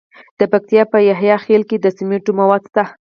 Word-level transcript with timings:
د 0.39 0.41
پکتیکا 0.51 0.89
په 0.91 0.97
یحیی 1.09 1.35
خیل 1.45 1.63
کې 1.69 1.77
د 1.79 1.85
سمنټو 1.97 2.31
مواد 2.39 2.63
شته. 2.69 2.83